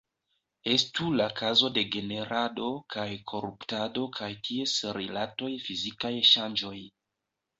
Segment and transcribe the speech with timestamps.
[0.75, 6.77] Estu la kazo de generado kaj koruptado kaj ties rilataj fizikaj ŝanĝoj.